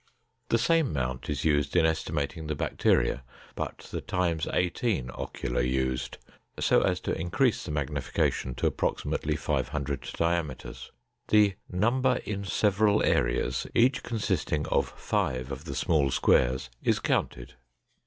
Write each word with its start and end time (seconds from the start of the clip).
The 0.49 0.57
same 0.57 0.91
mount 0.91 1.29
is 1.29 1.45
used 1.45 1.75
in 1.75 1.85
estimating 1.85 2.47
the 2.47 2.55
bacteria, 2.55 3.23
but 3.53 3.87
the 3.91 4.01
×18 4.01 5.09
ocular 5.13 5.61
used 5.61 6.17
so 6.59 6.81
as 6.81 6.99
to 7.01 7.13
increase 7.15 7.63
the 7.63 7.69
magnification 7.69 8.55
to 8.55 8.65
approximately 8.65 9.35
500 9.35 10.01
diameters. 10.17 10.91
The 11.27 11.53
"number 11.69 12.15
in 12.25 12.45
several 12.45 13.03
areas, 13.03 13.67
each 13.75 14.01
consisting 14.01 14.65
of 14.69 14.89
five 14.89 15.51
of 15.51 15.65
the 15.65 15.75
small 15.75 16.09
squares, 16.09 16.71
is 16.81 16.97
counted." 16.97 17.53